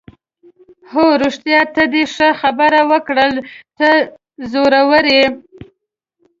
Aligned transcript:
هو 0.93 1.05
رښتیا، 1.23 1.61
ته 1.75 1.83
دې 1.93 2.03
ښه 2.13 2.29
خبره 2.41 2.81
وکړل، 2.91 3.33
ته 3.77 3.87
زړوره 4.51 5.01
یې. 5.17 5.25